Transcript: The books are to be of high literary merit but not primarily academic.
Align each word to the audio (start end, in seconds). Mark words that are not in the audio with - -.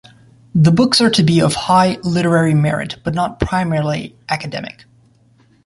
The 0.55 0.71
books 0.71 0.99
are 0.99 1.11
to 1.11 1.21
be 1.21 1.39
of 1.43 1.53
high 1.53 1.99
literary 2.03 2.55
merit 2.55 2.95
but 3.03 3.13
not 3.13 3.39
primarily 3.39 4.15
academic. 4.29 4.85